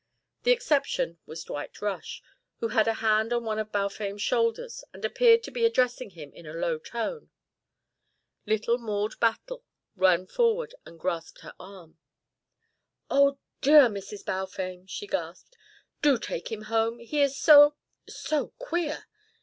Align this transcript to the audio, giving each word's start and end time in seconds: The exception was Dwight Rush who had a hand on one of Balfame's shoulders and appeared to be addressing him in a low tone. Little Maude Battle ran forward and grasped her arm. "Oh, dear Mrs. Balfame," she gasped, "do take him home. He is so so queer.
The 0.41 0.51
exception 0.51 1.19
was 1.27 1.43
Dwight 1.43 1.79
Rush 1.79 2.23
who 2.59 2.69
had 2.69 2.87
a 2.87 2.95
hand 3.05 3.31
on 3.31 3.45
one 3.45 3.59
of 3.59 3.71
Balfame's 3.71 4.23
shoulders 4.23 4.83
and 4.93 5.05
appeared 5.05 5.43
to 5.43 5.51
be 5.51 5.63
addressing 5.63 6.09
him 6.09 6.33
in 6.33 6.47
a 6.47 6.53
low 6.55 6.79
tone. 6.79 7.29
Little 8.47 8.79
Maude 8.79 9.19
Battle 9.19 9.63
ran 9.95 10.25
forward 10.25 10.73
and 10.87 10.99
grasped 10.99 11.41
her 11.41 11.53
arm. 11.59 11.99
"Oh, 13.11 13.37
dear 13.61 13.89
Mrs. 13.89 14.25
Balfame," 14.25 14.87
she 14.87 15.05
gasped, 15.05 15.55
"do 16.01 16.17
take 16.17 16.51
him 16.51 16.63
home. 16.63 16.97
He 16.97 17.21
is 17.21 17.37
so 17.37 17.75
so 18.09 18.47
queer. 18.57 19.05